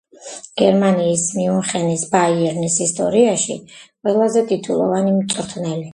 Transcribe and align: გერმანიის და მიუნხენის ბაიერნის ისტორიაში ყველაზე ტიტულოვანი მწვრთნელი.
გერმანიის 0.61 1.25
და 1.25 1.35
მიუნხენის 1.39 2.05
ბაიერნის 2.15 2.77
ისტორიაში 2.87 3.59
ყველაზე 3.75 4.45
ტიტულოვანი 4.53 5.15
მწვრთნელი. 5.21 5.89